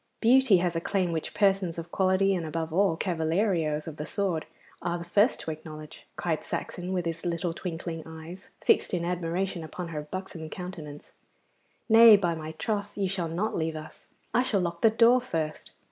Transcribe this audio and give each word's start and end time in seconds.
'Beauty 0.19 0.57
has 0.57 0.75
a 0.75 0.81
claim 0.81 1.11
which 1.11 1.35
persons 1.35 1.77
of 1.77 1.91
quality, 1.91 2.33
and 2.33 2.43
above 2.43 2.73
all 2.73 2.97
cavalieros 2.97 3.87
of 3.87 3.97
the 3.97 4.05
sword, 4.07 4.47
are 4.81 4.97
the 4.97 5.03
first 5.03 5.39
to 5.41 5.51
acknowledge,' 5.51 6.07
cried 6.15 6.43
Saxon, 6.43 6.91
with 6.91 7.05
his 7.05 7.23
little 7.23 7.53
twinkling 7.53 8.01
eyes 8.03 8.49
fixed 8.63 8.95
in 8.95 9.05
admiration 9.05 9.63
upon 9.63 9.89
her 9.89 10.01
buxom 10.01 10.49
countenance. 10.49 11.11
'Nay, 11.87 12.17
by 12.17 12.33
my 12.33 12.53
troth, 12.53 12.97
you 12.97 13.07
shall 13.07 13.29
not 13.29 13.55
leave 13.55 13.75
us. 13.75 14.07
I 14.33 14.41
shall 14.41 14.61
lock 14.61 14.81
the 14.81 14.89
door 14.89 15.21
first. 15.21 15.69